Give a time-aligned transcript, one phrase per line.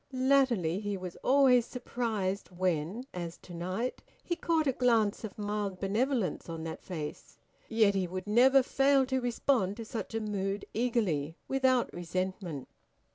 [0.11, 5.79] Latterly he was always surprised when, as to night, he caught a glance of mild
[5.79, 7.37] benevolence on that face;
[7.69, 12.67] yet he would never fail to respond to such a mood eagerly, without resentment.